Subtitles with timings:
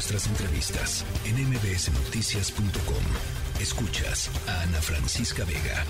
[0.00, 3.60] nuestras entrevistas en mbsnoticias.com.
[3.60, 5.84] Escuchas a Ana Francisca Vega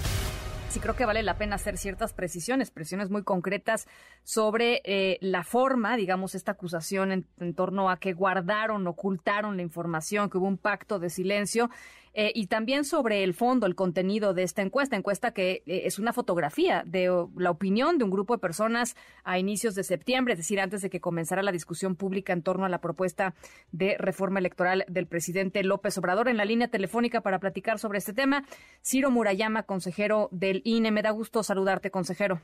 [0.71, 3.89] sí creo que vale la pena hacer ciertas precisiones, precisiones muy concretas
[4.23, 10.31] sobre eh, la forma, digamos, esta acusación en, torno a que guardaron, ocultaron la información,
[10.31, 11.71] que hubo un pacto de silencio.
[12.13, 15.99] Eh, y también sobre el fondo, el contenido de esta encuesta, encuesta que eh, es
[15.99, 20.39] una fotografía de la opinión de un grupo de personas a inicios de septiembre, es
[20.39, 23.35] decir, antes de que comenzara la discusión pública en torno a la propuesta
[23.71, 26.29] de reforma electoral del presidente López Obrador.
[26.29, 28.45] En la línea telefónica para platicar sobre este tema,
[28.83, 30.91] Ciro Murayama, consejero del INE.
[30.91, 32.41] Me da gusto saludarte, consejero.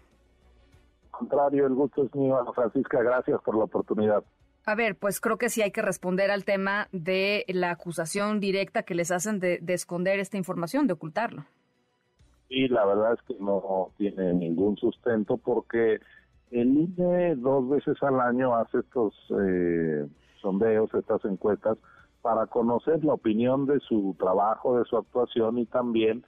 [1.10, 3.02] contrario, el gusto es mío, Francisca.
[3.02, 4.22] Gracias por la oportunidad.
[4.68, 8.82] A ver, pues creo que sí hay que responder al tema de la acusación directa
[8.82, 11.44] que les hacen de, esconder esta información, de ocultarlo.
[12.48, 16.00] Y la verdad es que no tiene ningún sustento porque
[16.50, 20.04] el INE dos veces al año hace estos eh,
[20.42, 21.78] sondeos, estas encuestas,
[22.20, 26.24] para conocer la opinión de su trabajo, de su actuación y también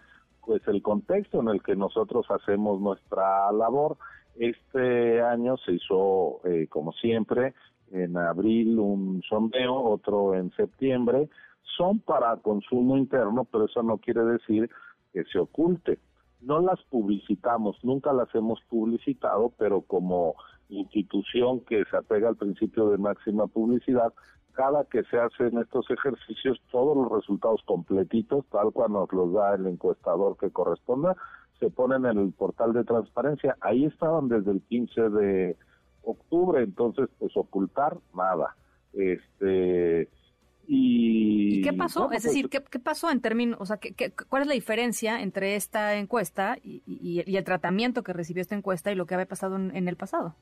[0.46, 3.96] pues el contexto en el que nosotros hacemos nuestra labor.
[4.36, 7.52] Este año se hizo, eh, como siempre,
[7.92, 11.28] en abril un sondeo, otro en septiembre,
[11.76, 14.68] son para consumo interno, pero eso no quiere decir
[15.12, 15.98] que se oculte.
[16.40, 20.34] No las publicitamos, nunca las hemos publicitado, pero como
[20.68, 24.12] institución que se apega al principio de máxima publicidad,
[24.52, 29.54] cada que se hacen estos ejercicios, todos los resultados completitos, tal cual nos los da
[29.54, 31.16] el encuestador que corresponda,
[31.60, 33.56] se ponen en el portal de transparencia.
[33.60, 35.56] Ahí estaban desde el 15 de
[36.02, 38.56] octubre, entonces pues ocultar nada.
[38.92, 40.08] Este
[40.70, 42.04] y, qué pasó?
[42.04, 45.56] es pues, decir, ¿qué, pasó en términos, o sea, ¿qué, cuál es la diferencia entre
[45.56, 49.88] esta encuesta y, el tratamiento que recibió esta encuesta y lo que había pasado en,
[49.88, 50.34] el pasado?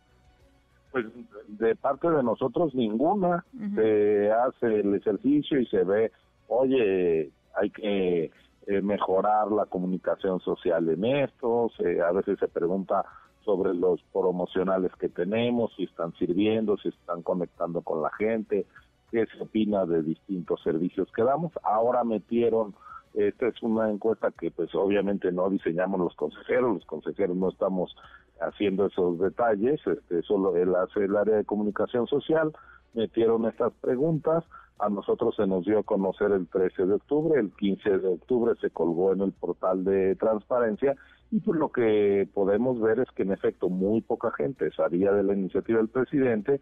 [0.90, 1.06] Pues
[1.46, 3.44] de parte de nosotros ninguna.
[3.76, 6.10] Se hace el ejercicio y se ve,
[6.48, 8.32] oye, hay que
[8.66, 11.70] eh, mejorar la comunicación social en esto,
[12.04, 13.04] a veces se pregunta
[13.46, 18.66] sobre los promocionales que tenemos, si están sirviendo, si están conectando con la gente,
[19.10, 21.52] qué se opina de distintos servicios que damos.
[21.62, 22.74] Ahora metieron,
[23.14, 27.96] esta es una encuesta que pues obviamente no diseñamos los consejeros, los consejeros no estamos
[28.40, 32.52] haciendo esos detalles, este solo él hace el área de comunicación social,
[32.94, 34.44] metieron estas preguntas,
[34.78, 38.54] a nosotros se nos dio a conocer el 13 de octubre, el 15 de octubre
[38.60, 40.96] se colgó en el portal de transparencia
[41.30, 45.22] y pues lo que podemos ver es que en efecto muy poca gente sabía de
[45.22, 46.60] la iniciativa del presidente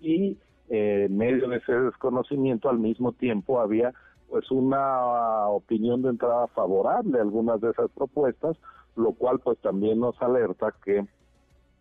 [0.00, 3.92] y eh, en medio de ese desconocimiento al mismo tiempo había
[4.28, 8.56] pues una opinión de entrada favorable a algunas de esas propuestas,
[8.96, 11.06] lo cual pues también nos alerta que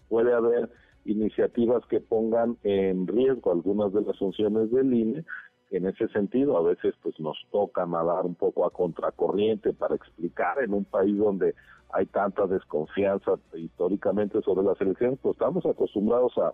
[0.09, 0.69] puede haber
[1.05, 5.25] iniciativas que pongan en riesgo algunas de las funciones del INE
[5.71, 10.61] en ese sentido a veces pues nos toca nadar un poco a contracorriente para explicar
[10.61, 11.55] en un país donde
[11.93, 16.53] hay tanta desconfianza históricamente sobre las elecciones, pues estamos acostumbrados a,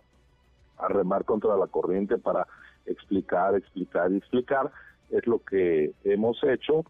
[0.89, 2.45] remar contra la corriente para
[2.85, 4.71] explicar, explicar y explicar,
[5.09, 6.85] es lo que hemos hecho.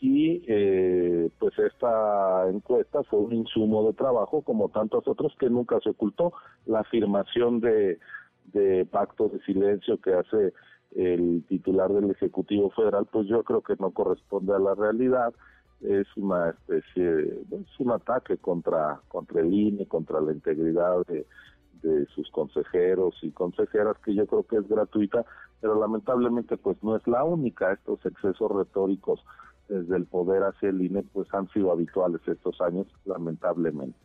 [0.00, 5.80] Y eh, pues esta encuesta fue un insumo de trabajo como tantos otros que nunca
[5.80, 6.34] se ocultó.
[6.66, 7.98] La afirmación de,
[8.52, 10.52] de pacto de silencio que hace
[10.94, 15.32] el titular del Ejecutivo Federal, pues yo creo que no corresponde a la realidad.
[15.82, 21.26] Es una especie, es un ataque contra, contra el INE, contra la integridad de,
[21.82, 25.24] de sus consejeros y consejeras, que yo creo que es gratuita,
[25.60, 27.72] pero lamentablemente pues no es la única.
[27.72, 29.24] Estos excesos retóricos
[29.68, 33.98] desde el poder hacia el INE pues han sido habituales estos años, lamentablemente.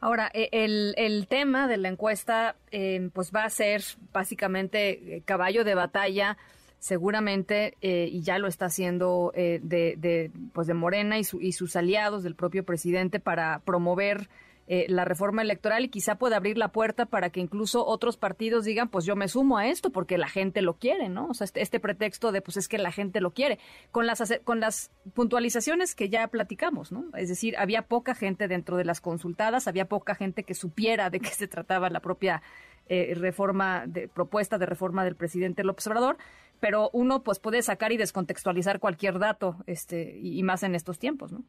[0.00, 5.22] Ahora, e, el, el tema de la encuesta eh, pues va a ser básicamente eh,
[5.24, 6.36] caballo de batalla
[6.80, 11.76] seguramente eh, y ya lo está haciendo de, de, pues de Morena y, y sus
[11.76, 14.28] aliados del propio presidente para promover
[14.72, 18.64] eh, la reforma electoral y quizá pueda abrir la puerta para que incluso otros partidos
[18.64, 21.26] digan, pues yo me sumo a esto porque la gente lo quiere, ¿no?
[21.26, 23.58] O sea, este, este pretexto de, pues es que la gente lo quiere,
[23.90, 27.06] con las, con las puntualizaciones que ya platicamos, ¿no?
[27.16, 31.18] Es decir, había poca gente dentro de las consultadas, había poca gente que supiera de
[31.18, 32.40] qué se trataba la propia
[32.86, 36.16] eh, reforma, de, propuesta de reforma del presidente López Obrador,
[36.60, 41.32] pero uno pues puede sacar y descontextualizar cualquier dato, este, y más en estos tiempos,
[41.32, 41.42] ¿no?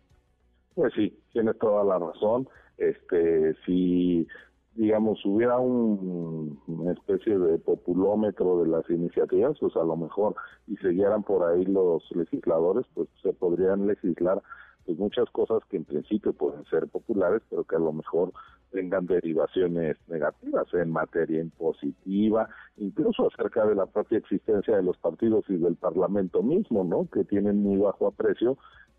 [0.73, 2.47] Pues sí, tiene toda la razón
[2.81, 4.27] este si
[4.75, 10.35] digamos hubiera un, una especie de populómetro de las iniciativas pues a lo mejor
[10.67, 14.41] y siguieran por ahí los legisladores pues se podrían legislar
[14.85, 18.31] pues muchas cosas que en principio pueden ser populares pero que a lo mejor
[18.71, 25.45] tengan derivaciones negativas en materia impositiva, incluso acerca de la propia existencia de los partidos
[25.49, 27.07] y del Parlamento mismo, ¿no?
[27.11, 28.57] Que tienen muy bajo aprecio,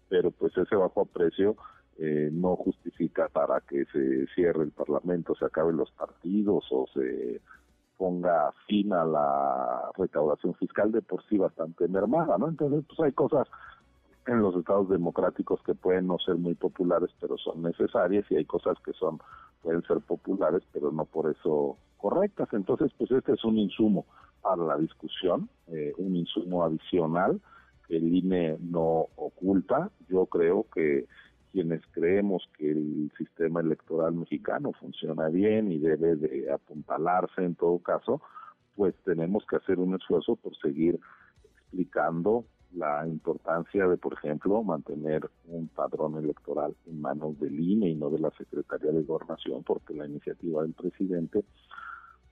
[0.08, 1.56] pero pues ese bajo aprecio
[1.98, 7.40] eh, no justifica para que se cierre el Parlamento, se acaben los partidos o se
[7.96, 12.48] ponga fin a la recaudación fiscal de por sí bastante mermada, ¿no?
[12.48, 13.48] Entonces, pues hay cosas
[14.26, 18.44] en los estados democráticos que pueden no ser muy populares pero son necesarias y hay
[18.44, 19.18] cosas que son
[19.62, 22.48] pueden ser populares pero no por eso correctas.
[22.52, 24.06] Entonces pues este es un insumo
[24.42, 27.40] para la discusión eh, un insumo adicional
[27.86, 29.90] que el INE no oculta.
[30.08, 31.06] Yo creo que
[31.52, 37.78] quienes creemos que el sistema electoral mexicano funciona bien y debe de apuntalarse en todo
[37.78, 38.22] caso
[38.74, 40.98] pues tenemos que hacer un esfuerzo por seguir
[41.44, 47.94] explicando la importancia de, por ejemplo, mantener un padrón electoral en manos del INE y
[47.94, 51.44] no de la Secretaría de Gobernación, porque la iniciativa del presidente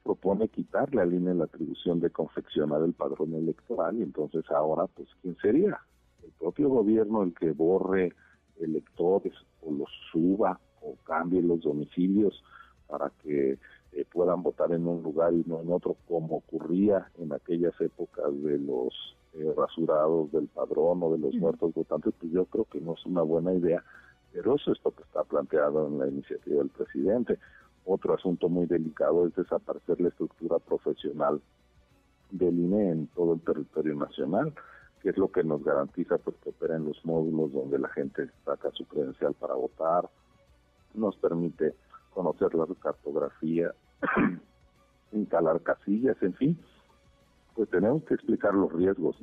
[0.02, 5.08] propone quitarle al INE la atribución de confeccionar el padrón electoral y entonces ahora, pues,
[5.20, 5.78] ¿quién sería?
[6.22, 8.14] El propio gobierno el que borre
[8.58, 12.42] electores o los suba o cambie los domicilios
[12.86, 13.58] para que
[13.92, 18.30] eh, puedan votar en un lugar y no en otro, como ocurría en aquellas épocas
[18.42, 22.80] de los eh, rasurados del padrón o de los muertos votantes, pues yo creo que
[22.80, 23.84] no es una buena idea,
[24.32, 27.38] pero eso es lo que está planteado en la iniciativa del presidente.
[27.84, 31.40] Otro asunto muy delicado es desaparecer la estructura profesional
[32.30, 34.52] del INE en todo el territorio nacional,
[35.02, 38.28] que es lo que nos garantiza pues que opera en los módulos donde la gente
[38.44, 40.08] saca su credencial para votar,
[40.94, 41.74] nos permite
[42.12, 43.72] conocer la cartografía,
[45.12, 46.58] instalar casillas, en fin,
[47.60, 49.16] pues tenemos que explicar los riesgos.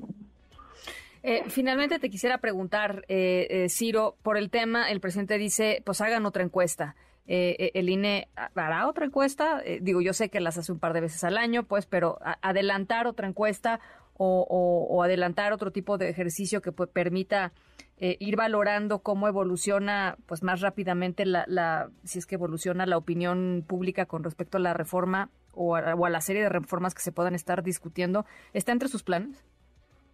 [1.24, 6.02] Eh, finalmente te quisiera preguntar, eh, eh, Ciro, por el tema, el presidente dice, pues
[6.02, 6.96] hagan otra encuesta.
[7.26, 11.24] el INE hará otra encuesta, digo, yo sé que las hace un par de veces
[11.24, 13.80] al año, pues, pero adelantar otra encuesta
[14.14, 17.54] o, adelantar otro tipo de ejercicio que pues, permita
[17.98, 23.66] ir valorando cómo evoluciona, pues, más rápidamente la, la, si es que evoluciona la opinión
[23.68, 27.36] pública con respecto a la reforma o a, la serie de reformas que se puedan
[27.36, 29.44] estar discutiendo, ¿está entre sus planes?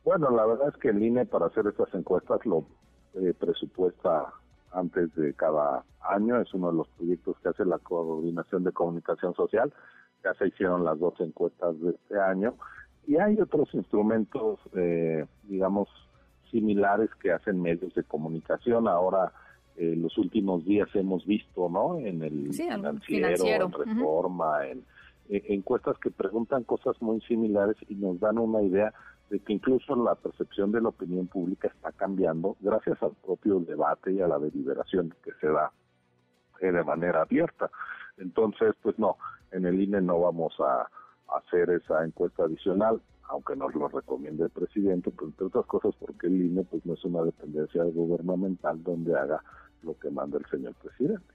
[0.03, 2.65] Bueno, la verdad es que el INE para hacer estas encuestas lo
[3.13, 4.33] eh, presupuesta
[4.71, 9.33] antes de cada año, es uno de los proyectos que hace la Coordinación de Comunicación
[9.35, 9.71] Social,
[10.23, 12.55] ya se hicieron las dos encuestas de este año,
[13.05, 15.89] y hay otros instrumentos, eh, digamos,
[16.49, 18.87] similares que hacen medios de comunicación.
[18.87, 19.33] Ahora,
[19.75, 21.97] eh, los últimos días hemos visto, ¿no?
[21.97, 22.53] En el
[23.01, 24.85] financiero, en Reforma, en
[25.29, 28.93] eh, encuestas que preguntan cosas muy similares y nos dan una idea
[29.29, 34.11] de que incluso la percepción de la opinión pública está cambiando gracias al propio debate
[34.11, 35.71] y a la deliberación que se da
[36.61, 37.71] eh, de manera abierta.
[38.17, 39.17] Entonces, pues no,
[39.51, 40.87] en el INE no vamos a,
[41.35, 46.27] hacer esa encuesta adicional, aunque nos lo recomiende el presidente, pues entre otras cosas porque
[46.27, 49.43] el INE pues no es una dependencia gubernamental donde haga
[49.81, 51.25] lo que manda el señor presidente.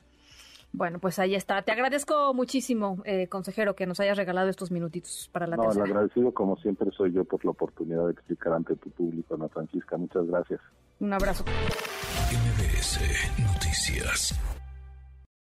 [0.78, 1.60] Bueno, pues ahí está.
[1.62, 5.80] Te agradezco muchísimo, eh, consejero, que nos hayas regalado estos minutitos para la no, el
[5.80, 9.96] agradecido como siempre soy yo por la oportunidad de explicar ante tu público, Ana Francisca.
[9.96, 10.60] Muchas gracias.
[11.00, 11.44] Un abrazo.
[12.30, 13.00] MBS
[13.42, 14.38] Noticias.